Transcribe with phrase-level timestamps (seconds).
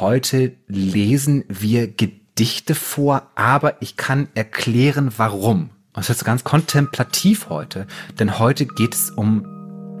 [0.00, 5.70] Heute lesen wir Gedichte vor, aber ich kann erklären, warum.
[5.94, 7.86] Und es ist ganz kontemplativ heute,
[8.18, 9.46] denn heute geht es um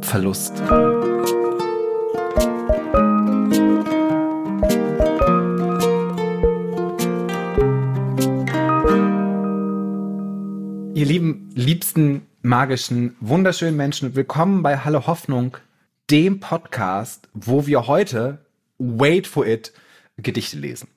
[0.02, 0.52] Verlust.
[10.92, 15.56] Ihr lieben, liebsten, magischen, wunderschönen Menschen, willkommen bei Hallo Hoffnung,
[16.10, 18.44] dem Podcast, wo wir heute,
[18.76, 19.72] wait for it,
[20.16, 20.88] Gedichte lesen.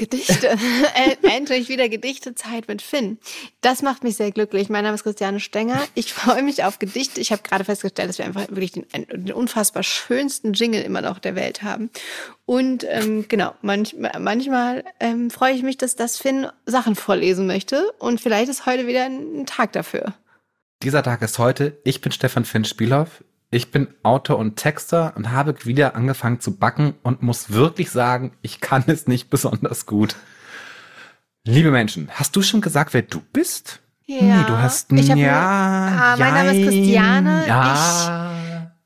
[0.00, 0.56] Gedichte.
[1.22, 3.18] Endlich wieder Gedichtezeit mit Finn.
[3.60, 4.70] Das macht mich sehr glücklich.
[4.70, 5.82] Mein Name ist Christiane Stenger.
[5.94, 7.20] Ich freue mich auf Gedichte.
[7.20, 11.18] Ich habe gerade festgestellt, dass wir einfach wirklich den, den, unfassbar schönsten Jingle immer noch
[11.18, 11.90] der Welt haben.
[12.46, 17.92] Und ähm, genau, manch, manchmal ähm, freue ich mich, dass das Finn Sachen vorlesen möchte.
[17.98, 20.14] Und vielleicht ist heute wieder ein Tag dafür.
[20.82, 21.78] Dieser Tag ist heute.
[21.84, 23.22] Ich bin Stefan Finn Spielhoff.
[23.52, 28.32] Ich bin Autor und Texter und habe wieder angefangen zu backen und muss wirklich sagen,
[28.42, 30.14] ich kann es nicht besonders gut.
[31.44, 33.80] Liebe Menschen, hast du schon gesagt, wer du bist?
[34.06, 37.44] Ja, nee, du hast ich hab, ja, ah, mein Name ist Christiane.
[37.46, 37.72] Ja.
[37.74, 38.29] Ich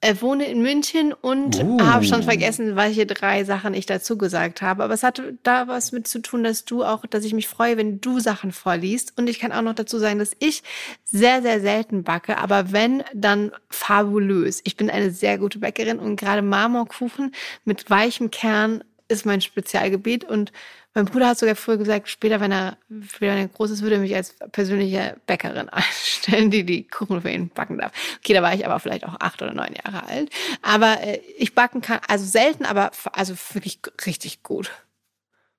[0.04, 1.80] äh, wohne in München und Uh.
[1.80, 4.84] habe schon vergessen, welche drei Sachen ich dazu gesagt habe.
[4.84, 7.76] Aber es hat da was mit zu tun, dass du auch, dass ich mich freue,
[7.78, 9.14] wenn du Sachen vorliest.
[9.16, 10.62] Und ich kann auch noch dazu sagen, dass ich
[11.04, 14.60] sehr, sehr selten backe, aber wenn, dann fabulös.
[14.64, 17.32] Ich bin eine sehr gute Bäckerin und gerade Marmorkuchen
[17.64, 20.52] mit weichem Kern ist mein Spezialgebiet und
[20.94, 24.00] mein Bruder hat sogar früher gesagt, später, wenn er, wenn er groß ist, würde er
[24.00, 27.92] mich als persönliche Bäckerin einstellen, die die Kuchen für ihn backen darf.
[28.18, 30.30] Okay, da war ich aber vielleicht auch acht oder neun Jahre alt.
[30.62, 34.70] Aber äh, ich backen kann, also selten, aber also wirklich richtig gut.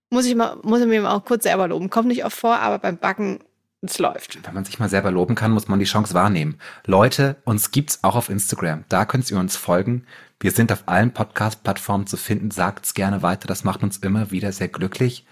[0.10, 1.90] Muss ich mal, muss ich mir auch kurz selber loben.
[1.90, 3.40] Kommt nicht oft vor, aber beim Backen
[3.82, 4.46] es läuft.
[4.46, 6.60] Wenn man sich mal selber loben kann, muss man die Chance wahrnehmen.
[6.86, 8.86] Leute, uns gibt's auch auf Instagram.
[8.90, 10.06] Da könnt ihr uns folgen.
[10.40, 12.52] Wir sind auf allen Podcast-Plattformen zu finden.
[12.52, 13.48] Sagt's gerne weiter.
[13.48, 15.26] Das macht uns immer wieder sehr glücklich.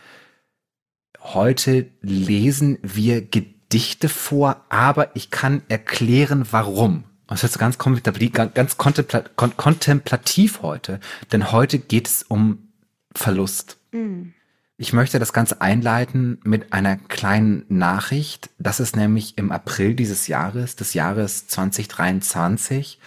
[1.19, 7.05] Heute lesen wir Gedichte vor, aber ich kann erklären, warum.
[7.27, 10.99] Und das ist ganz kontemplativ, ganz kontemplativ heute,
[11.31, 12.67] denn heute geht es um
[13.15, 13.77] Verlust.
[13.91, 14.33] Mm.
[14.75, 18.49] Ich möchte das Ganze einleiten mit einer kleinen Nachricht.
[18.57, 22.99] Das ist nämlich im April dieses Jahres, des Jahres 2023,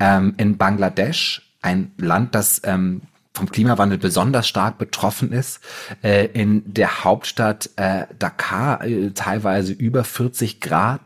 [0.00, 3.02] ähm, in Bangladesch, ein Land, das ähm,
[3.34, 5.60] vom Klimawandel besonders stark betroffen ist,
[6.02, 11.00] äh, in der Hauptstadt äh, Dakar äh, teilweise über 40 Grad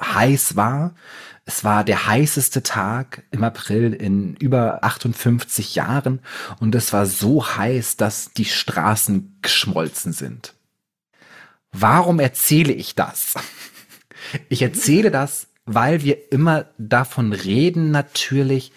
[0.00, 0.94] heiß war.
[1.46, 6.20] Es war der heißeste Tag im April in über 58 Jahren
[6.60, 10.54] und es war so heiß, dass die Straßen geschmolzen sind.
[11.72, 13.34] Warum erzähle ich das?
[14.48, 18.72] Ich erzähle das, weil wir immer davon reden natürlich,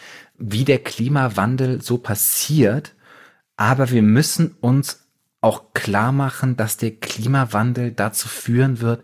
[0.46, 2.94] wie der Klimawandel so passiert,
[3.56, 5.08] aber wir müssen uns
[5.40, 9.04] auch klar machen, dass der Klimawandel dazu führen wird,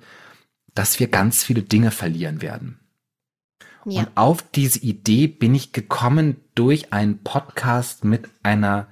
[0.74, 2.80] dass wir ganz viele Dinge verlieren werden.
[3.86, 4.02] Ja.
[4.02, 8.88] Und auf diese Idee bin ich gekommen durch einen Podcast mit einer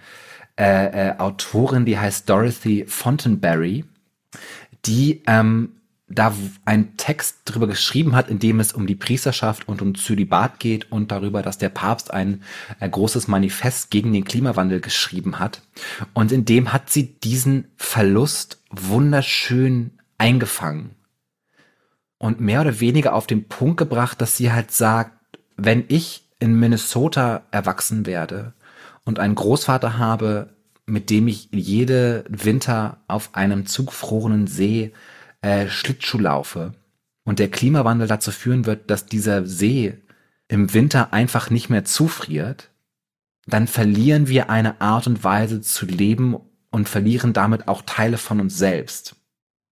[0.57, 3.83] äh, äh, Autorin, die heißt Dorothy Fontenberry,
[4.85, 5.76] die ähm,
[6.09, 10.59] da einen Text drüber geschrieben hat, in dem es um die Priesterschaft und um Zölibat
[10.59, 12.43] geht und darüber, dass der Papst ein,
[12.79, 15.61] ein großes Manifest gegen den Klimawandel geschrieben hat.
[16.13, 20.91] Und in dem hat sie diesen Verlust wunderschön eingefangen
[22.17, 25.11] und mehr oder weniger auf den Punkt gebracht, dass sie halt sagt,
[25.55, 28.53] wenn ich in Minnesota erwachsen werde
[29.05, 30.53] und einen Großvater habe,
[30.85, 34.93] mit dem ich jede Winter auf einem zugefrorenen See
[35.41, 36.73] äh, Schlittschuh laufe
[37.23, 39.97] und der Klimawandel dazu führen wird, dass dieser See
[40.47, 42.69] im Winter einfach nicht mehr zufriert,
[43.45, 46.37] dann verlieren wir eine Art und Weise zu leben
[46.69, 49.15] und verlieren damit auch Teile von uns selbst.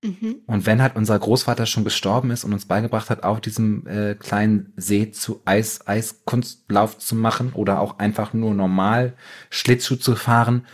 [0.03, 0.37] Mhm.
[0.45, 4.15] Und wenn halt unser Großvater schon gestorben ist und uns beigebracht hat, auf diesem äh,
[4.15, 9.13] kleinen See zu Eis, Eiskunstlauf zu machen oder auch einfach nur normal
[9.49, 10.65] Schlittschuh zu fahren,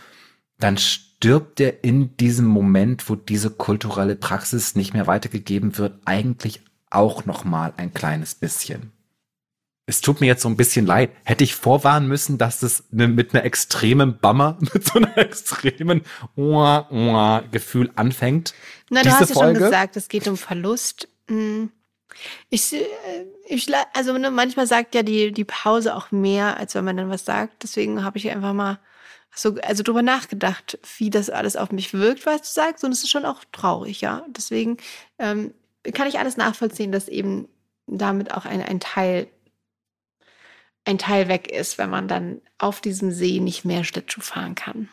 [0.58, 0.78] dann
[1.22, 7.26] stirbt er in diesem Moment, wo diese kulturelle Praxis nicht mehr weitergegeben wird, eigentlich auch
[7.26, 8.90] noch mal ein kleines bisschen.
[9.86, 11.10] Es tut mir jetzt so ein bisschen leid.
[11.22, 16.02] Hätte ich vorwarnen müssen, dass das ne, mit einer extremen Bammer, mit so einer extremen
[16.34, 18.52] Oah, Oah Gefühl anfängt.
[18.90, 19.60] Na, du Diese hast ja Folge?
[19.60, 21.08] schon gesagt, es geht um Verlust.
[21.28, 21.70] Hm.
[22.50, 22.84] Ich, äh,
[23.46, 27.10] ich, also ne, manchmal sagt ja die, die Pause auch mehr, als wenn man dann
[27.10, 27.62] was sagt.
[27.62, 28.80] Deswegen habe ich einfach mal
[29.34, 32.84] so, also drüber nachgedacht, wie das alles auf mich wirkt, was du sagst.
[32.84, 34.24] Und es ist schon auch traurig, ja.
[34.28, 34.76] Deswegen
[35.18, 35.54] ähm,
[35.94, 37.48] kann ich alles nachvollziehen, dass eben
[37.86, 39.28] damit auch ein, ein Teil
[40.84, 44.88] ein Teil weg ist, wenn man dann auf diesem See nicht mehr Schlittschuh fahren kann.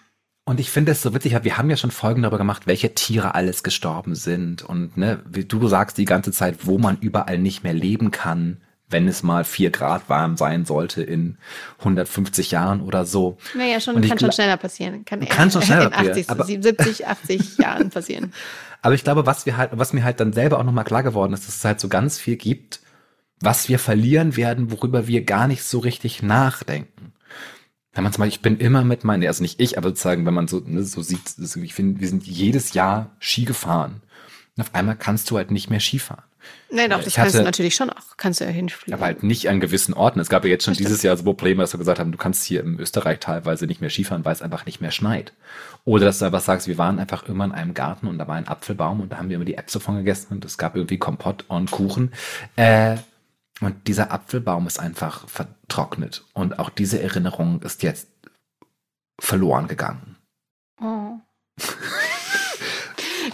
[0.45, 3.35] Und ich finde es so witzig, wir haben ja schon Folgen darüber gemacht, welche Tiere
[3.35, 4.63] alles gestorben sind.
[4.63, 8.61] Und ne, wie du sagst die ganze Zeit, wo man überall nicht mehr leben kann,
[8.89, 11.37] wenn es mal vier Grad warm sein sollte in
[11.79, 13.37] 150 Jahren oder so.
[13.55, 15.05] Naja, schon, kann schon schneller passieren.
[15.05, 16.11] Kann, kann schon schneller passieren.
[16.11, 18.33] 80, aber, 70, 80 Jahren passieren.
[18.81, 21.33] Aber ich glaube, was wir halt, was mir halt dann selber auch nochmal klar geworden
[21.33, 22.79] ist, dass es halt so ganz viel gibt,
[23.41, 27.13] was wir verlieren werden, worüber wir gar nicht so richtig nachdenken.
[27.93, 30.33] Wenn man zum Beispiel, ich bin immer mit meinen, also nicht ich, aber sozusagen, wenn
[30.33, 34.01] man so, ne, so sieht, ich finde, wir sind jedes Jahr Ski gefahren.
[34.59, 36.25] Und auf einmal kannst du halt nicht mehr Skifahren.
[36.69, 38.93] Nein, doch, das kannst du natürlich schon auch, kannst du ja hinspielen.
[38.93, 40.19] Aber halt nicht an gewissen Orten.
[40.19, 42.43] Es gab ja jetzt schon dieses Jahr so Probleme, dass wir gesagt haben, du kannst
[42.43, 45.31] hier im Österreich teilweise nicht mehr Skifahren, weil es einfach nicht mehr schneit.
[45.85, 48.35] Oder dass du einfach sagst, wir waren einfach immer in einem Garten und da war
[48.35, 50.97] ein Apfelbaum und da haben wir immer die Äpfel von gegessen und es gab irgendwie
[50.97, 52.11] Kompott und Kuchen.
[52.57, 52.97] Äh,
[53.61, 56.25] und dieser Apfelbaum ist einfach vertrocknet.
[56.33, 58.09] Und auch diese Erinnerung ist jetzt
[59.21, 60.17] verloren gegangen.
[60.81, 61.13] Oh.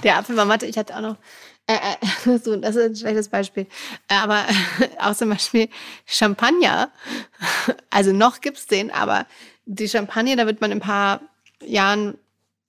[0.05, 1.17] Der Apfelbaum hatte, ich hatte auch noch,
[1.67, 3.67] äh, äh, so, das ist ein schlechtes Beispiel.
[4.07, 4.45] Aber
[4.99, 5.67] auch zum Beispiel
[6.05, 6.89] Champagner.
[7.89, 9.25] Also noch gibt's den, aber
[9.65, 11.21] die Champagner, da wird man in ein paar
[11.63, 12.17] Jahren,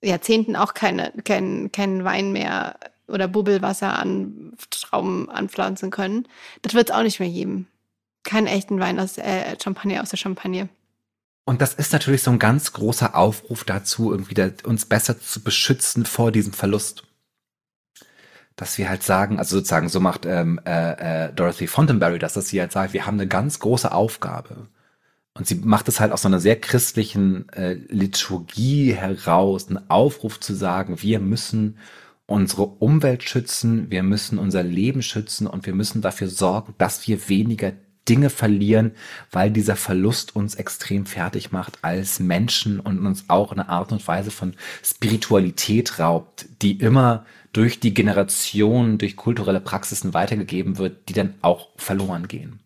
[0.01, 6.27] Jahrzehnten auch keine, kein, kein Wein mehr oder Bubbelwasser an Trauben anpflanzen können.
[6.61, 7.67] Das wird es auch nicht mehr geben.
[8.23, 10.69] Keinen echten Wein aus äh, Champagner aus der Champagne.
[11.43, 15.41] Und das ist natürlich so ein ganz großer Aufruf dazu, irgendwie da, uns besser zu
[15.41, 17.06] beschützen vor diesem Verlust.
[18.57, 22.49] Dass wir halt sagen, also sozusagen, so macht ähm, äh, äh, Dorothy Fontenberry das, dass
[22.49, 24.67] sie halt sagt, wir haben eine ganz große Aufgabe.
[25.33, 30.39] Und sie macht es halt aus so einer sehr christlichen äh, Liturgie heraus, einen Aufruf
[30.39, 31.77] zu sagen, wir müssen
[32.25, 37.29] unsere Umwelt schützen, wir müssen unser Leben schützen und wir müssen dafür sorgen, dass wir
[37.29, 37.71] weniger
[38.07, 38.91] Dinge verlieren,
[39.31, 44.05] weil dieser Verlust uns extrem fertig macht als Menschen und uns auch eine Art und
[44.07, 47.25] Weise von Spiritualität raubt, die immer
[47.57, 52.59] durch die Generation, durch kulturelle Praxisen weitergegeben wird, die dann auch verloren gehen.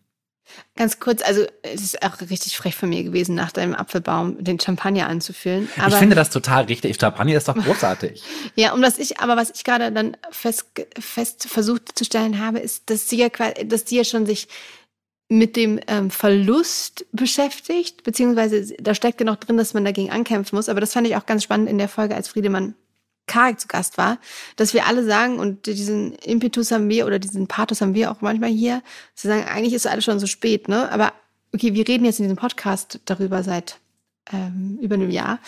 [0.76, 4.60] Ganz kurz, also es ist auch richtig frech von mir gewesen, nach deinem Apfelbaum den
[4.60, 5.70] Champagner anzufüllen.
[5.78, 7.00] Aber ich finde das total richtig.
[7.00, 8.22] Champagner ist doch großartig.
[8.54, 10.66] ja, um das ich, aber was ich gerade dann fest,
[10.98, 13.28] fest versucht zu stellen habe, ist, dass sie ja,
[13.64, 14.46] dass sie ja schon sich
[15.30, 20.54] mit dem ähm, Verlust beschäftigt, beziehungsweise da steckt ja noch drin, dass man dagegen ankämpfen
[20.54, 20.68] muss.
[20.68, 22.74] Aber das fand ich auch ganz spannend in der Folge, als Friedemann
[23.26, 24.18] Karg zu Gast war,
[24.56, 28.20] dass wir alle sagen, und diesen Impetus haben wir oder diesen Pathos haben wir auch
[28.20, 28.82] manchmal hier,
[29.14, 30.90] zu sagen, eigentlich ist alles schon so spät, ne?
[30.90, 31.12] Aber
[31.54, 33.78] okay, wir reden jetzt in diesem Podcast darüber seit
[34.32, 35.38] ähm, über einem Jahr.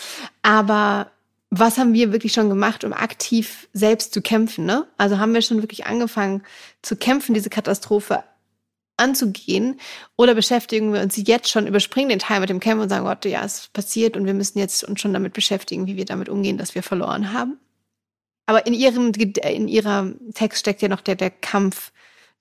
[0.42, 1.10] Aber
[1.50, 4.64] was haben wir wirklich schon gemacht, um aktiv selbst zu kämpfen?
[4.64, 4.86] Ne?
[4.98, 6.42] Also haben wir schon wirklich angefangen
[6.82, 8.24] zu kämpfen, diese Katastrophe
[8.96, 9.78] anzugehen?
[10.16, 13.24] Oder beschäftigen wir uns jetzt schon, überspringen den Teil mit dem Kämpfen und sagen, Gott,
[13.24, 16.58] ja, es passiert und wir müssen jetzt uns schon damit beschäftigen, wie wir damit umgehen,
[16.58, 17.58] dass wir verloren haben?
[18.46, 21.92] Aber in ihrem, in ihrer Text steckt ja noch der, der Kampf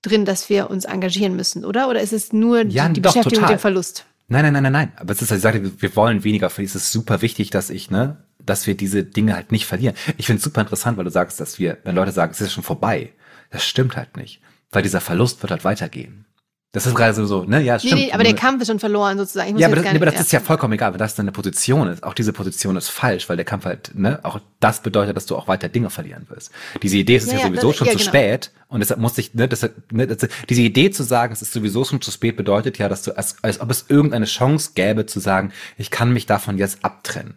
[0.02, 1.88] drin, dass wir uns engagieren müssen, oder?
[1.88, 3.54] Oder ist es nur ja, die, die doch, Beschäftigung total.
[3.54, 4.06] mit dem Verlust?
[4.28, 4.92] Nein, nein, nein, nein, nein.
[4.96, 6.70] Aber es ist, also ich sagte, wir wollen weniger verlieren.
[6.70, 9.94] Es ist super wichtig, dass ich, ne, dass wir diese Dinge halt nicht verlieren.
[10.18, 12.52] Ich finde es super interessant, weil du sagst, dass wir, wenn Leute sagen, es ist
[12.52, 13.12] schon vorbei,
[13.50, 14.40] das stimmt halt nicht.
[14.70, 16.26] Weil dieser Verlust wird halt weitergehen.
[16.74, 17.62] Das ist gerade so, ne?
[17.62, 17.94] Ja, stimmt.
[17.94, 19.56] Nee, nee, aber der Kampf ist schon verloren sozusagen.
[19.56, 22.02] ja, aber das, nee, aber das ist ja vollkommen egal, wenn das deine Position ist.
[22.02, 24.18] Auch diese Position ist falsch, weil der Kampf halt, ne?
[24.24, 26.50] Auch das bedeutet, dass du auch weiter Dinge verlieren wirst.
[26.82, 28.10] Diese Idee ist ja, ja sowieso das, schon ja, zu genau.
[28.10, 31.52] spät und deshalb muss ich, ne, das, ne, das, diese Idee zu sagen, es ist
[31.52, 35.06] sowieso schon zu spät, bedeutet ja, dass du, als, als ob es irgendeine Chance gäbe
[35.06, 37.34] zu sagen, ich kann mich davon jetzt abtrennen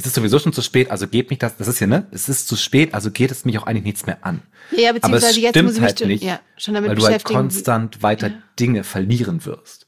[0.00, 2.06] es ist sowieso schon zu spät, also geht mich das, das ist ja, ne?
[2.10, 4.40] Es ist zu spät, also geht es mich auch eigentlich nichts mehr an.
[4.70, 7.06] Ja, beziehungsweise Aber es jetzt muss ich halt mich nicht, ja, schon damit weil du
[7.06, 8.42] halt konstant weiter ja.
[8.58, 9.86] Dinge verlieren wirst.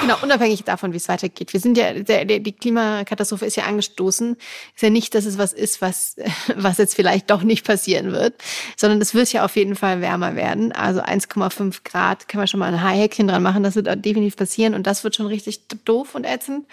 [0.00, 1.52] Genau, unabhängig davon, wie es weitergeht.
[1.52, 4.36] Wir sind ja, der, der, die Klimakatastrophe ist ja angestoßen.
[4.74, 6.16] Ist ja nicht, dass es was ist, was,
[6.56, 8.34] was jetzt vielleicht doch nicht passieren wird,
[8.76, 10.72] sondern es wird ja auf jeden Fall wärmer werden.
[10.72, 13.62] Also 1,5 Grad können wir schon mal ein Häkchen dran machen.
[13.62, 16.66] Das wird definitiv passieren und das wird schon richtig doof und ätzend.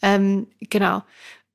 [0.00, 1.02] Ähm, genau.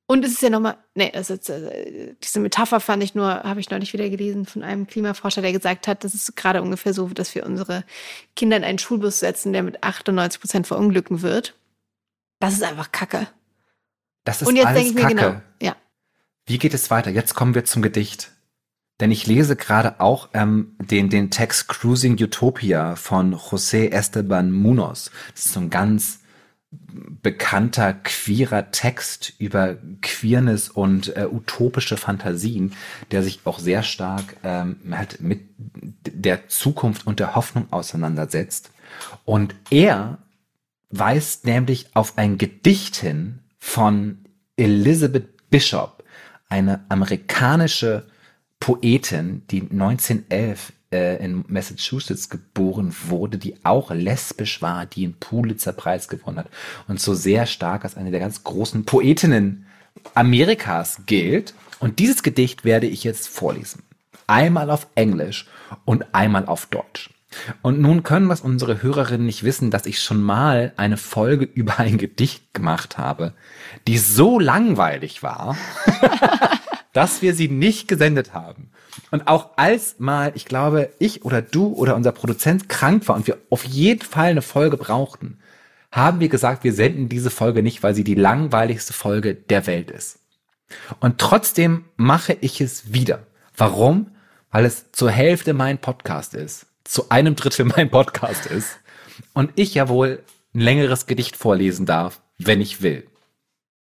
[0.10, 3.70] Und es ist ja nochmal, nee, ist, äh, diese Metapher fand ich nur, habe ich
[3.70, 7.36] neulich wieder gelesen von einem Klimaforscher, der gesagt hat, das ist gerade ungefähr so, dass
[7.36, 7.84] wir unsere
[8.36, 11.56] Kinder in einen Schulbus setzen, der mit 98 Prozent verunglücken wird.
[12.40, 13.28] Das ist einfach Kacke.
[14.24, 15.16] Das ist Und jetzt alles denke ich mir Kacke.
[15.16, 15.76] genau, ja.
[16.46, 17.12] Wie geht es weiter?
[17.12, 18.32] Jetzt kommen wir zum Gedicht.
[19.02, 25.12] Denn ich lese gerade auch ähm, den, den Text Cruising Utopia von José Esteban Munoz.
[25.36, 26.22] Das ist so ein ganz
[27.22, 32.74] bekannter queerer Text über Queerness und äh, utopische Fantasien,
[33.12, 38.72] der sich auch sehr stark ähm, halt mit der Zukunft und der Hoffnung auseinandersetzt.
[39.26, 40.20] Und er
[40.90, 44.20] weist nämlich auf ein Gedicht hin von
[44.56, 46.04] Elizabeth Bishop,
[46.50, 48.08] eine amerikanische
[48.60, 56.08] Poetin, die 1911 äh, in Massachusetts geboren wurde, die auch lesbisch war, die einen Pulitzer-Preis
[56.08, 56.50] gewonnen hat
[56.88, 59.66] und so sehr stark als eine der ganz großen Poetinnen
[60.14, 61.54] Amerikas gilt.
[61.80, 63.84] Und dieses Gedicht werde ich jetzt vorlesen.
[64.26, 65.48] Einmal auf Englisch
[65.86, 67.10] und einmal auf Deutsch.
[67.62, 71.80] Und nun können was unsere Hörerinnen nicht wissen, dass ich schon mal eine Folge über
[71.80, 73.34] ein Gedicht gemacht habe,
[73.88, 75.58] die so langweilig war,
[76.94, 78.72] dass wir sie nicht gesendet haben.
[79.12, 83.28] Und auch als mal, ich glaube, ich oder du oder unser Produzent krank war und
[83.28, 85.40] wir auf jeden Fall eine Folge brauchten,
[85.92, 89.92] haben wir gesagt, wir senden diese Folge nicht, weil sie die langweiligste Folge der Welt
[89.92, 90.20] ist.
[91.00, 93.26] Und trotzdem mache ich es wieder.
[93.56, 94.12] Warum?
[94.52, 98.78] Weil es zur Hälfte mein Podcast ist, zu einem Drittel mein Podcast ist
[99.34, 100.24] und ich ja wohl
[100.54, 103.08] ein längeres Gedicht vorlesen darf, wenn ich will.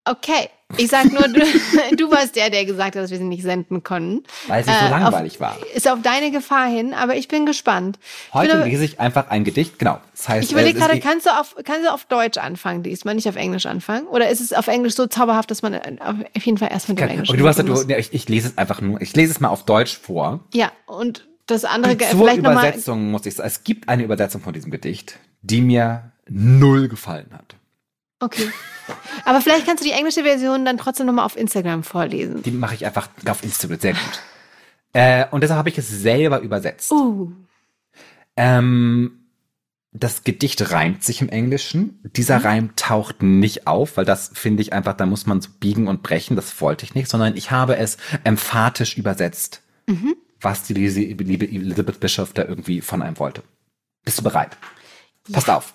[0.09, 1.39] Okay, ich sag nur, du,
[1.95, 4.23] du warst der, der gesagt hat, dass wir sie nicht senden konnten.
[4.47, 5.57] Weil sie so Äh, langweilig auf, war.
[5.73, 7.97] Ist auf deine Gefahr hin, aber ich bin gespannt.
[8.33, 9.99] Heute bin, lese ich einfach ein Gedicht, genau.
[10.11, 13.15] Das heißt, ich überlege äh, gerade, kannst du, auf, kannst du auf Deutsch anfangen diesmal,
[13.15, 14.07] nicht auf Englisch anfangen?
[14.07, 16.99] Oder ist es auf Englisch so zauberhaft, dass man äh, auf jeden Fall erst mit
[16.99, 19.31] dem Englischen aber du hast du, ja, ich, ich lese es einfach nur, ich lese
[19.31, 20.41] es mal auf Deutsch vor.
[20.53, 22.39] Ja, und das andere, Und zur vielleicht.
[22.39, 27.29] Übersetzung muss ich sagen, es gibt eine Übersetzung von diesem Gedicht, die mir null gefallen
[27.33, 27.55] hat.
[28.19, 28.51] Okay.
[29.25, 32.41] Aber vielleicht kannst du die englische Version dann trotzdem nochmal auf Instagram vorlesen.
[32.43, 34.21] Die mache ich einfach auf Instagram, sehr gut.
[34.93, 36.91] Äh, und deshalb habe ich es selber übersetzt.
[36.91, 37.31] Uh,
[38.35, 39.27] Ähm,
[39.91, 41.99] das Gedicht reimt sich im Englischen.
[42.15, 45.87] Dieser Reim taucht nicht auf, weil das finde ich einfach, da muss man so biegen
[45.87, 46.35] und brechen.
[46.35, 49.61] Das wollte ich nicht, sondern ich habe es emphatisch übersetzt,
[50.39, 53.43] was die liebe, Elizabeth Bishop da irgendwie von einem wollte.
[54.05, 54.55] Bist du bereit?
[55.31, 55.73] Passt auf.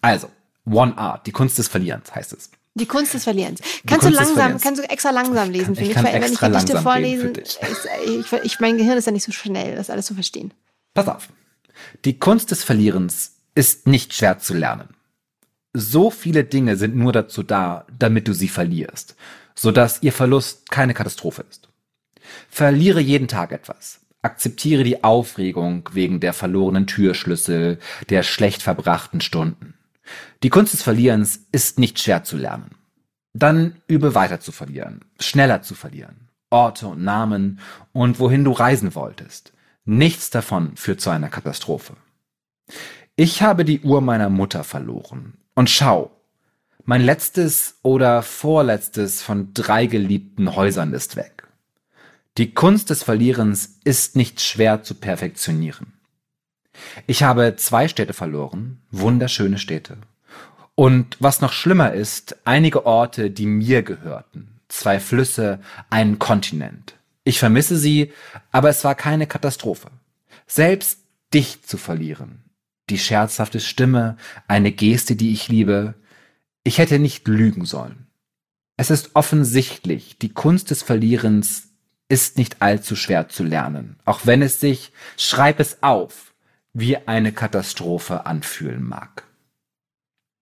[0.00, 0.28] Also,
[0.64, 2.50] One Art, die Kunst des Verlierens heißt es.
[2.74, 3.60] die Kunst des Verlierens.
[3.86, 5.94] Kannst Kunst du langsam, kannst du extra langsam lesen, ich finde ich.
[5.94, 9.24] kann Weil wenn ich Gedichte vorlesen, für ist, ich, ich, mein Gehirn ist ja nicht
[9.24, 10.52] so schnell, das alles zu verstehen.
[10.94, 11.28] Pass auf.
[12.04, 14.94] Die Kunst des Verlierens ist nicht schwer zu lernen.
[15.72, 19.14] So viele Dinge sind nur dazu da, damit du sie verlierst,
[19.54, 21.68] sodass ihr Verlust keine Katastrophe ist.
[22.48, 24.00] Verliere jeden Tag etwas.
[24.22, 27.78] Akzeptiere die Aufregung wegen der verlorenen Türschlüssel,
[28.10, 29.74] der schlecht verbrachten Stunden.
[30.42, 32.74] Die Kunst des Verlierens ist nicht schwer zu lernen.
[33.32, 36.28] Dann übe weiter zu verlieren, schneller zu verlieren.
[36.50, 37.60] Orte und Namen
[37.92, 39.52] und wohin du reisen wolltest.
[39.84, 41.96] Nichts davon führt zu einer Katastrophe.
[43.16, 45.34] Ich habe die Uhr meiner Mutter verloren.
[45.54, 46.10] Und schau,
[46.84, 51.46] mein letztes oder vorletztes von drei geliebten Häusern ist weg.
[52.38, 55.92] Die Kunst des Verlierens ist nicht schwer zu perfektionieren.
[57.06, 59.98] Ich habe zwei Städte verloren, wunderschöne Städte.
[60.74, 64.60] Und was noch schlimmer ist, einige Orte, die mir gehörten.
[64.68, 65.60] Zwei Flüsse,
[65.90, 66.94] einen Kontinent.
[67.24, 68.12] Ich vermisse sie,
[68.50, 69.90] aber es war keine Katastrophe.
[70.46, 71.00] Selbst
[71.34, 72.44] dich zu verlieren.
[72.88, 74.16] Die scherzhafte Stimme,
[74.48, 75.94] eine Geste, die ich liebe.
[76.64, 78.06] Ich hätte nicht lügen sollen.
[78.76, 81.68] Es ist offensichtlich, die Kunst des Verlierens
[82.08, 86.29] ist nicht allzu schwer zu lernen, auch wenn es sich, schreib es auf,
[86.72, 89.24] wie eine Katastrophe anfühlen mag.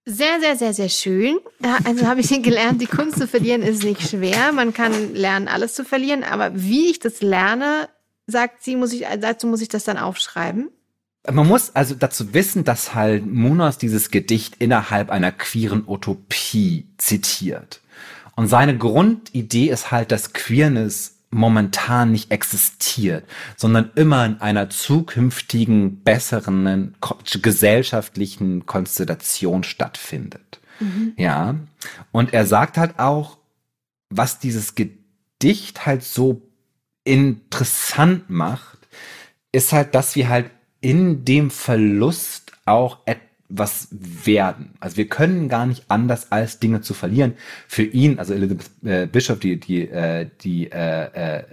[0.04, 1.38] Sehr, sehr, sehr, sehr schön.
[1.85, 4.52] Also habe ich gelernt, die Kunst zu verlieren ist nicht schwer.
[4.52, 6.25] Man kann lernen, alles zu verlieren.
[6.25, 7.88] Aber wie ich das lerne,
[8.26, 10.70] sagt sie, muss ich, dazu muss ich das dann aufschreiben.
[11.30, 17.82] Man muss also dazu wissen, dass halt Munoz dieses Gedicht innerhalb einer queeren Utopie zitiert.
[18.35, 23.25] Und seine Grundidee ist halt, dass Queerness momentan nicht existiert,
[23.56, 26.94] sondern immer in einer zukünftigen, besseren
[27.42, 30.61] gesellschaftlichen Konstellation stattfindet.
[31.16, 31.56] Ja.
[32.12, 33.38] Und er sagt halt auch,
[34.11, 36.42] was dieses Gedicht halt so
[37.04, 38.78] interessant macht,
[39.52, 44.75] ist halt, dass wir halt in dem Verlust auch etwas werden.
[44.81, 47.35] Also wir können gar nicht anders als Dinge zu verlieren.
[47.67, 51.45] Für ihn, also Elizabeth äh, Bishop, die die äh, die äh, äh,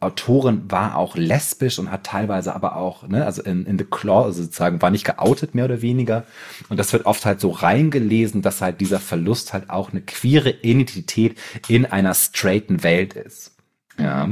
[0.00, 4.32] Autorin war auch lesbisch und hat teilweise aber auch, ne, also in, in The Claw
[4.32, 6.24] sozusagen, war nicht geoutet mehr oder weniger.
[6.68, 10.50] Und das wird oft halt so reingelesen, dass halt dieser Verlust halt auch eine queere
[10.50, 13.56] Identität in einer straighten Welt ist.
[13.98, 14.28] Ja.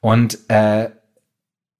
[0.00, 0.90] Und äh,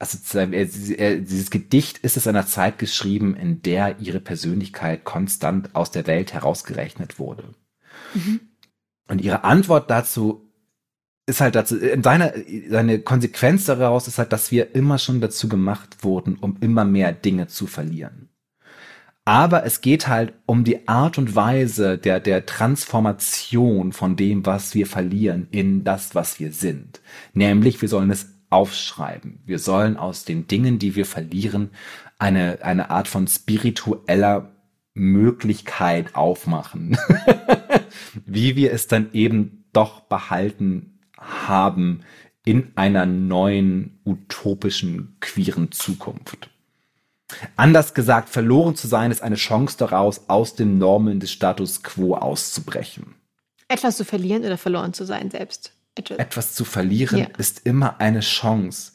[0.02, 5.76] also äh, äh, dieses Gedicht ist es einer Zeit geschrieben, in der ihre Persönlichkeit konstant
[5.76, 7.44] aus der Welt herausgerechnet wurde.
[9.08, 10.50] Und ihre Antwort dazu
[11.26, 12.32] ist halt dazu, in seiner,
[12.68, 17.12] seine Konsequenz daraus ist halt, dass wir immer schon dazu gemacht wurden, um immer mehr
[17.12, 18.28] Dinge zu verlieren.
[19.24, 24.74] Aber es geht halt um die Art und Weise der, der Transformation von dem, was
[24.74, 27.00] wir verlieren, in das, was wir sind.
[27.34, 29.40] Nämlich, wir sollen es aufschreiben.
[29.44, 31.70] Wir sollen aus den Dingen, die wir verlieren,
[32.18, 34.52] eine, eine Art von spiritueller
[34.94, 36.96] Möglichkeit aufmachen.
[38.26, 42.00] Wie wir es dann eben doch behalten haben
[42.44, 46.50] in einer neuen utopischen queeren Zukunft.
[47.56, 52.14] Anders gesagt, verloren zu sein ist eine Chance daraus, aus den Normen des Status quo
[52.14, 53.14] auszubrechen.
[53.68, 55.72] Etwas zu verlieren oder verloren zu sein selbst.
[55.94, 57.26] Etwas, Etwas zu verlieren ja.
[57.38, 58.92] ist immer eine Chance,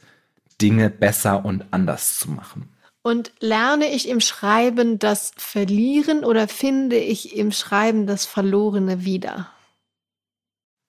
[0.59, 2.69] Dinge besser und anders zu machen.
[3.03, 9.49] Und lerne ich im Schreiben das Verlieren oder finde ich im Schreiben das Verlorene wieder?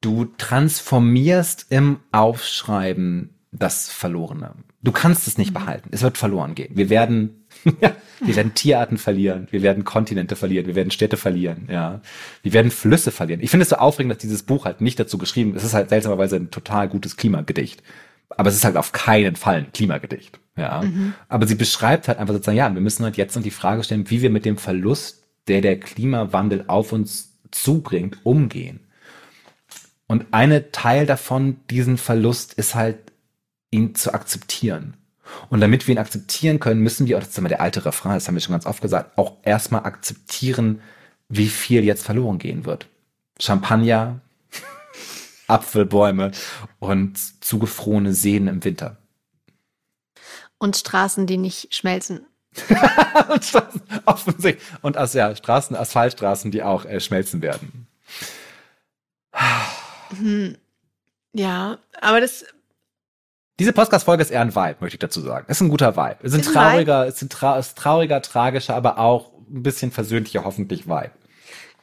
[0.01, 4.55] Du transformierst im Aufschreiben das Verlorene.
[4.83, 5.55] Du kannst es nicht mhm.
[5.55, 5.89] behalten.
[5.93, 6.77] Es wird verloren gehen.
[6.77, 7.38] Wir werden,
[8.21, 9.49] wir werden Tierarten verlieren.
[9.51, 10.67] Wir werden Kontinente verlieren.
[10.67, 11.69] Wir werden Städte verlieren.
[11.71, 12.01] Ja,
[12.43, 13.41] wir werden Flüsse verlieren.
[13.43, 15.55] Ich finde es so aufregend, dass dieses Buch halt nicht dazu geschrieben.
[15.55, 15.63] ist.
[15.63, 17.83] Es ist halt seltsamerweise ein total gutes Klimagedicht.
[18.31, 20.39] Aber es ist halt auf keinen Fall ein Klimagedicht.
[20.57, 21.15] Ja, mhm.
[21.29, 24.11] aber sie beschreibt halt einfach sozusagen, ja, wir müssen halt jetzt noch die Frage stellen,
[24.11, 28.81] wie wir mit dem Verlust, der der Klimawandel auf uns zubringt, umgehen.
[30.09, 32.97] Und eine Teil davon, diesen Verlust, ist halt
[33.71, 34.97] ihn zu akzeptieren.
[35.51, 38.27] Und damit wir ihn akzeptieren können, müssen wir, das ist immer der alte Refrain, das
[38.29, 40.81] haben wir schon ganz oft gesagt, auch erstmal akzeptieren,
[41.29, 42.87] wie viel jetzt verloren gehen wird.
[43.41, 44.21] Champagner,
[45.47, 46.33] Apfelbäume
[46.79, 48.97] und zugefrorene Seen im Winter.
[50.59, 52.27] Und Straßen, die nicht schmelzen.
[53.29, 54.67] und Straßen, offensichtlich.
[54.83, 57.87] Und also, ja, Straßen, Asphaltstraßen, die auch äh, schmelzen werden.
[60.11, 60.57] Hm.
[61.33, 62.45] Ja, aber das
[63.59, 65.47] diese Podcast-Folge ist eher ein Vibe, möchte ich dazu sagen.
[65.49, 66.17] Es ist ein guter Vibe.
[66.23, 70.87] Es ist ein trauriger, es ist ein trauriger, tragischer, aber auch ein bisschen versöhnlicher, hoffentlich
[70.87, 71.11] Vibe.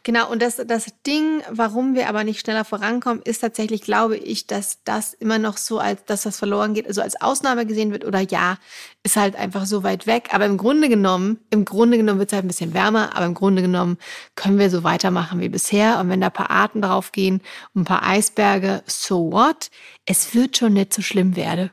[0.06, 4.46] Genau, und das, das Ding, warum wir aber nicht schneller vorankommen, ist tatsächlich, glaube ich,
[4.46, 8.06] dass das immer noch so als, dass das verloren geht, also als Ausnahme gesehen wird
[8.06, 8.60] oder ja,
[9.02, 10.30] ist halt einfach so weit weg.
[10.32, 13.34] Aber im Grunde genommen, im Grunde genommen wird es halt ein bisschen wärmer, aber im
[13.34, 13.98] Grunde genommen
[14.36, 16.00] können wir so weitermachen wie bisher.
[16.00, 17.42] Und wenn da ein paar Arten draufgehen
[17.74, 19.72] und ein paar Eisberge, so what?
[20.06, 21.72] Es wird schon nicht so schlimm werden.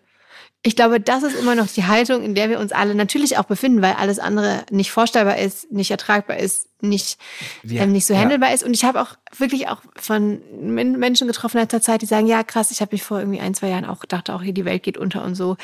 [0.64, 3.44] Ich glaube, das ist immer noch die Haltung, in der wir uns alle natürlich auch
[3.44, 7.18] befinden, weil alles andere nicht vorstellbar ist, nicht ertragbar ist, nicht,
[7.64, 8.55] ja, ähm, nicht so handelbar ja.
[8.55, 8.62] ist.
[8.62, 12.44] Und ich habe auch wirklich auch von Menschen getroffen in letzter Zeit, die sagen, ja
[12.44, 14.85] krass, ich habe mich vor irgendwie ein, zwei Jahren auch gedacht, auch hier die Welt
[14.85, 15.57] geht unter und so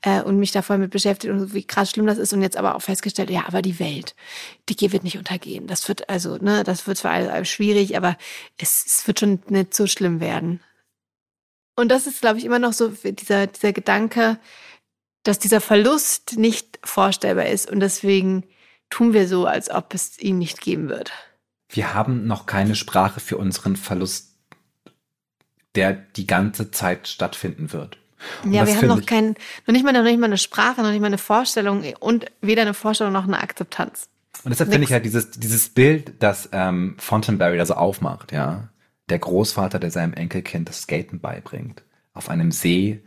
[0.00, 2.56] äh, und mich da voll mit beschäftigt und wie krass schlimm das ist und jetzt
[2.56, 4.14] aber auch festgestellt, ja, aber die Welt,
[4.70, 5.66] die wird nicht untergehen.
[5.66, 8.16] Das wird also, ne, das wird zwar alles schwierig, aber
[8.56, 10.60] es, es wird schon nicht so schlimm werden.
[11.76, 14.38] Und das ist, glaube ich, immer noch so dieser, dieser Gedanke,
[15.22, 18.44] dass dieser Verlust nicht vorstellbar ist und deswegen
[18.90, 21.12] tun wir so, als ob es ihn nicht geben wird.
[21.68, 24.36] Wir haben noch keine Sprache für unseren Verlust,
[25.74, 27.98] der die ganze Zeit stattfinden wird.
[28.44, 29.34] Und ja, wir haben noch kein,
[29.66, 32.62] noch nicht mal, noch nicht mal eine Sprache, noch nicht mal eine Vorstellung und weder
[32.62, 34.08] eine Vorstellung noch eine Akzeptanz.
[34.44, 38.68] Und deshalb finde ich halt dieses, dieses Bild, das ähm, Fontainebleau da so aufmacht, ja
[39.08, 43.02] der Großvater, der seinem Enkelkind das Skaten beibringt, auf einem See,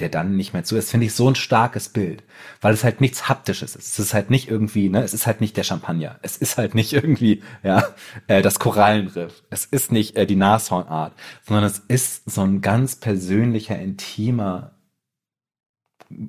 [0.00, 2.22] der dann nicht mehr zu ist, finde ich so ein starkes Bild,
[2.60, 3.86] weil es halt nichts haptisches ist.
[3.86, 6.18] Es ist halt nicht irgendwie, ne, es ist halt nicht der Champagner.
[6.22, 7.84] Es ist halt nicht irgendwie, ja,
[8.26, 9.42] äh, das Korallenriff.
[9.50, 11.14] Es ist nicht äh, die Nashornart,
[11.46, 14.72] sondern es ist so ein ganz persönlicher, intimer,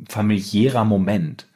[0.09, 1.47] familiärer Moment,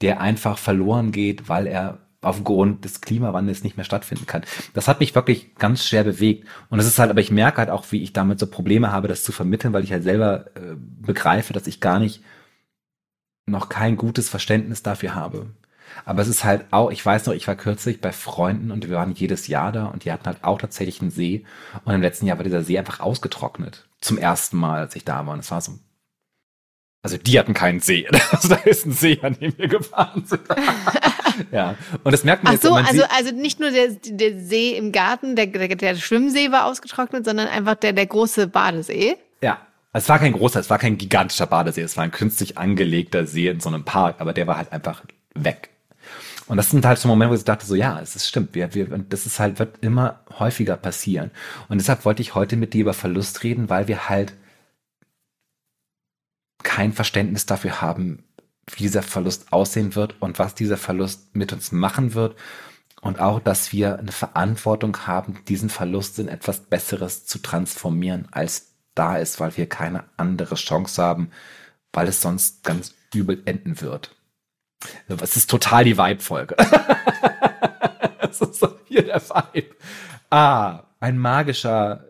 [0.00, 4.42] der einfach verloren geht, weil er aufgrund des Klimawandels nicht mehr stattfinden kann.
[4.74, 6.46] Das hat mich wirklich ganz schwer bewegt.
[6.68, 9.08] Und es ist halt, aber ich merke halt auch, wie ich damit so Probleme habe,
[9.08, 12.22] das zu vermitteln, weil ich halt selber äh, begreife, dass ich gar nicht
[13.46, 15.46] noch kein gutes Verständnis dafür habe.
[16.04, 18.96] Aber es ist halt auch, ich weiß noch, ich war kürzlich bei Freunden und wir
[18.96, 21.44] waren jedes Jahr da und die hatten halt auch tatsächlich einen See.
[21.84, 23.88] Und im letzten Jahr war dieser See einfach ausgetrocknet.
[24.00, 25.32] Zum ersten Mal, als ich da war.
[25.34, 25.78] Und es war so,
[27.02, 28.08] also die hatten keinen See.
[28.32, 30.42] Also da ist ein See, an dem wir gefahren sind.
[31.52, 31.74] ja.
[32.04, 32.62] Und das merkt man Ach jetzt.
[32.62, 36.66] so, also, also nicht nur der, der See im Garten, der, der, der Schwimmsee war
[36.66, 39.16] ausgetrocknet, sondern einfach der, der große Badesee.
[39.42, 39.58] Ja.
[39.92, 43.48] Es war kein großer, es war kein gigantischer Badesee, es war ein künstlich angelegter See
[43.48, 45.02] in so einem Park, aber der war halt einfach
[45.34, 45.70] weg.
[46.48, 48.74] Und das sind halt so Momente, wo ich dachte, so ja, es ist stimmt, wir,
[48.74, 51.30] wir, das ist halt, wird immer häufiger passieren.
[51.68, 54.34] Und deshalb wollte ich heute mit dir über Verlust reden, weil wir halt
[56.62, 58.22] kein Verständnis dafür haben,
[58.70, 62.36] wie dieser Verlust aussehen wird und was dieser Verlust mit uns machen wird.
[63.00, 68.72] Und auch, dass wir eine Verantwortung haben, diesen Verlust in etwas Besseres zu transformieren, als
[68.94, 71.30] da ist, weil wir keine andere Chance haben,
[71.92, 74.16] weil es sonst ganz übel enden wird.
[75.08, 76.56] Es ist total die Vibe-Folge.
[78.20, 79.76] Das ist so hier der Vibe.
[80.30, 82.04] Ah, ein magischer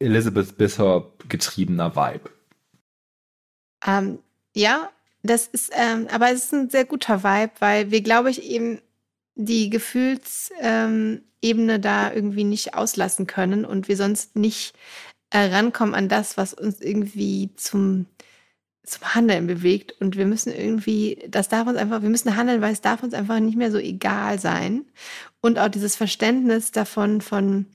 [0.00, 2.30] Elizabeth Bishop getriebener Vibe.
[3.86, 4.18] Ähm,
[4.54, 4.90] ja,
[5.22, 8.80] das ist, ähm, aber es ist ein sehr guter Vibe, weil wir, glaube ich, eben
[9.34, 14.74] die Gefühlsebene ähm, da irgendwie nicht auslassen können und wir sonst nicht
[15.30, 18.06] äh, rankommen an das, was uns irgendwie zum,
[18.84, 19.94] zum Handeln bewegt.
[20.00, 23.14] Und wir müssen irgendwie, das darf uns einfach, wir müssen handeln, weil es darf uns
[23.14, 24.84] einfach nicht mehr so egal sein.
[25.40, 27.66] Und auch dieses Verständnis davon, von,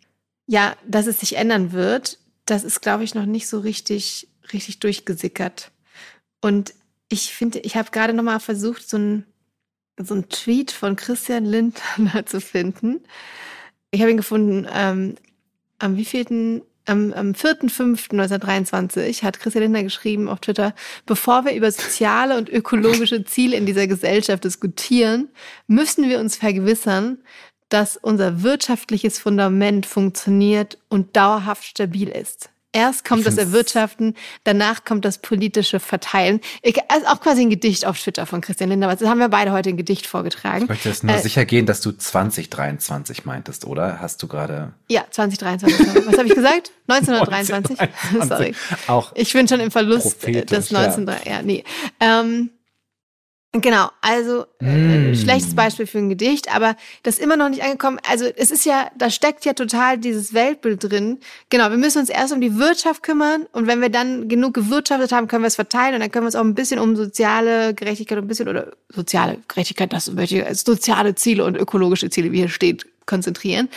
[0.45, 4.79] ja, dass es sich ändern wird, das ist, glaube ich, noch nicht so richtig, richtig
[4.79, 5.71] durchgesickert.
[6.41, 6.73] Und
[7.09, 9.25] ich finde, ich habe gerade noch mal versucht, so ein
[9.99, 13.01] so ein Tweet von Christian Lindner zu finden.
[13.91, 15.15] Ich habe ihn gefunden ähm,
[15.79, 20.73] am wievielten am, am 4.5.1923 hat Christian Lindner geschrieben auf Twitter,
[21.05, 25.27] bevor wir über soziale und ökologische Ziele in dieser Gesellschaft diskutieren,
[25.67, 27.17] müssen wir uns vergewissern,
[27.69, 32.49] dass unser wirtschaftliches Fundament funktioniert und dauerhaft stabil ist.
[32.77, 34.13] Erst kommt das Erwirtschaften,
[34.43, 36.41] danach kommt das politische Verteilen.
[36.61, 38.95] Ich, also auch quasi ein Gedicht auf Twitter von Christian Lindner.
[38.95, 40.65] Das haben wir beide heute ein Gedicht vorgetragen.
[40.65, 43.99] Ich möchte jetzt nur äh, sicher gehen, dass du 2023 meintest, oder?
[43.99, 44.73] Hast du gerade?
[44.89, 46.05] Ja, 2023.
[46.05, 46.71] Was habe ich gesagt?
[46.87, 47.79] 1923.
[47.79, 48.27] 1923.
[48.29, 48.55] Sorry.
[48.85, 51.07] Auch ich bin schon im Verlust des 19.
[51.07, 51.15] Ja.
[51.25, 51.63] ja, nee.
[51.99, 52.51] Ähm,
[53.61, 55.15] Genau, also äh, mm.
[55.15, 57.99] schlechtes Beispiel für ein Gedicht, aber das ist immer noch nicht angekommen.
[58.07, 61.19] Also es ist ja, da steckt ja total dieses Weltbild drin.
[61.49, 65.11] Genau, wir müssen uns erst um die Wirtschaft kümmern und wenn wir dann genug gewirtschaftet
[65.11, 67.73] haben, können wir es verteilen und dann können wir uns auch ein bisschen um soziale
[67.73, 72.37] Gerechtigkeit ein bisschen oder soziale Gerechtigkeit, das möchte ich, soziale Ziele und ökologische Ziele, wie
[72.37, 73.69] hier steht, konzentrieren.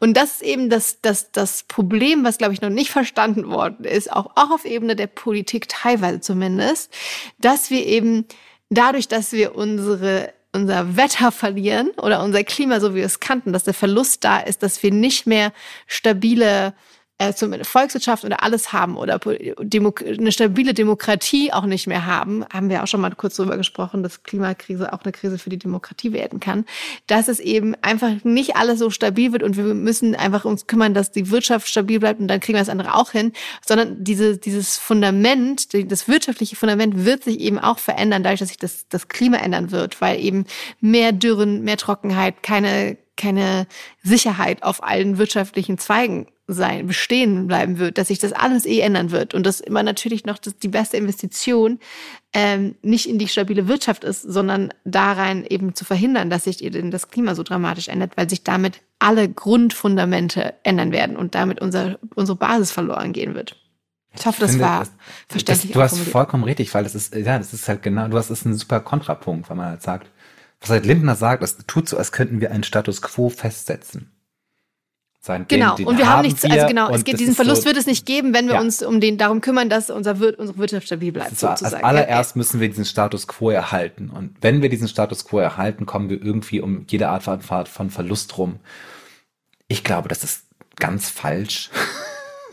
[0.00, 3.84] Und das ist eben das, das, das Problem, was, glaube ich, noch nicht verstanden worden
[3.84, 6.92] ist, auch, auch auf Ebene der Politik teilweise zumindest,
[7.38, 8.24] dass wir eben
[8.70, 13.52] dadurch, dass wir unsere unser Wetter verlieren oder unser Klima, so wie wir es kannten,
[13.52, 15.52] dass der Verlust da ist, dass wir nicht mehr
[15.86, 16.72] stabile
[17.34, 22.70] zum Volkswirtschaft oder alles haben oder Demo eine stabile Demokratie auch nicht mehr haben, haben
[22.70, 26.12] wir auch schon mal kurz darüber gesprochen, dass Klimakrise auch eine Krise für die Demokratie
[26.12, 26.64] werden kann,
[27.08, 30.94] dass es eben einfach nicht alles so stabil wird und wir müssen einfach uns kümmern,
[30.94, 33.32] dass die Wirtschaft stabil bleibt und dann kriegen wir das andere auch hin,
[33.66, 38.58] sondern diese, dieses Fundament, das wirtschaftliche Fundament wird sich eben auch verändern, dadurch, dass sich
[38.58, 40.46] das, das Klima ändern wird, weil eben
[40.80, 43.66] mehr Dürren, mehr Trockenheit, keine keine
[44.04, 49.10] Sicherheit auf allen wirtschaftlichen Zweigen sein, bestehen bleiben wird, dass sich das alles eh ändern
[49.10, 51.78] wird und dass immer natürlich noch das, die beste Investition
[52.32, 56.58] ähm, nicht in die stabile Wirtschaft ist, sondern da rein eben zu verhindern, dass sich
[56.58, 61.98] das Klima so dramatisch ändert, weil sich damit alle Grundfundamente ändern werden und damit unser,
[62.14, 63.56] unsere Basis verloren gehen wird.
[64.16, 64.92] Ich hoffe, das finde, war das,
[65.28, 65.72] verständlich.
[65.72, 68.30] Das, du hast vollkommen richtig, weil das ist, ja, das ist halt genau, du hast,
[68.30, 70.10] das ist ein super Kontrapunkt, wenn man halt sagt,
[70.60, 74.10] was halt Lindner sagt, es tut so, als könnten wir einen Status quo festsetzen.
[75.20, 77.66] Sein, genau, den, den und wir haben nichts, also genau, es geht, diesen Verlust so,
[77.66, 78.60] wird es nicht geben, wenn wir ja.
[78.60, 81.36] uns um den darum kümmern, dass unser, unsere Wirtschaft stabil bleibt.
[81.36, 81.74] So, sozusagen.
[81.74, 82.38] Als allererst ja.
[82.38, 84.10] müssen wir diesen Status quo erhalten.
[84.10, 88.38] Und wenn wir diesen Status quo erhalten, kommen wir irgendwie um jede Art von Verlust
[88.38, 88.60] rum.
[89.66, 90.44] Ich glaube, das ist
[90.76, 91.70] ganz falsch.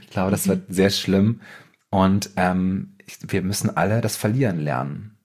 [0.00, 1.40] ich glaube, das wird sehr schlimm.
[1.90, 5.18] Und ähm, wir müssen alle das Verlieren lernen.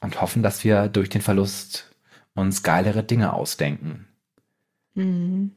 [0.00, 1.90] Und hoffen, dass wir durch den Verlust
[2.34, 4.06] uns geilere Dinge ausdenken.
[4.94, 5.52] Mhm.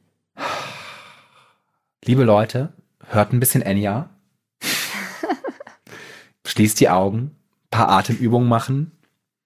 [2.04, 2.72] Liebe Leute,
[3.06, 4.10] hört ein bisschen Enya.
[6.46, 7.36] Schließt die Augen,
[7.70, 8.92] paar Atemübungen machen,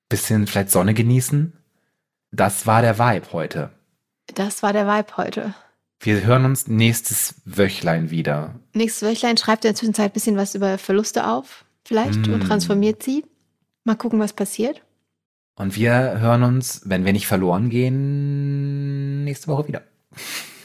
[0.09, 1.53] bisschen vielleicht Sonne genießen.
[2.31, 3.71] Das war der Vibe heute.
[4.35, 5.55] Das war der Vibe heute.
[6.01, 8.55] Wir hören uns nächstes Wöchlein wieder.
[8.73, 12.33] Nächstes Wöchlein schreibt in der Zwischenzeit ein bisschen was über Verluste auf, vielleicht, mm.
[12.33, 13.25] und transformiert sie.
[13.85, 14.83] Mal gucken, was passiert.
[15.55, 18.82] Und wir hören uns, wenn wir nicht verloren gehen,
[19.25, 19.83] nächste Woche wieder.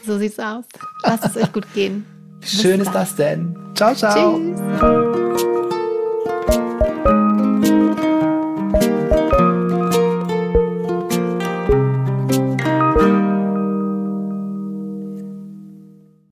[0.04, 0.64] So sieht's aus.
[1.04, 2.06] Lasst es euch gut gehen.
[2.40, 3.56] Wie schön ist das denn?
[3.74, 4.38] Ciao, ciao.
[4.38, 5.44] Tschüss.